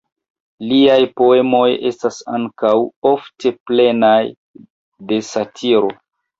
[0.69, 2.73] Liaj poemoj estas ankaŭ
[3.13, 4.13] ofte plenaj
[5.15, 5.97] de satiro.